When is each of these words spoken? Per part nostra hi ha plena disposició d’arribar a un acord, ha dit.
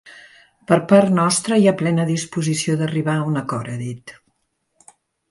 Per 0.69 0.77
part 0.91 1.11
nostra 1.17 1.59
hi 1.63 1.67
ha 1.71 1.73
plena 1.81 2.05
disposició 2.09 2.77
d’arribar 2.79 3.15
a 3.19 3.27
un 3.33 3.37
acord, 3.43 3.69
ha 3.75 3.77
dit. 3.83 4.15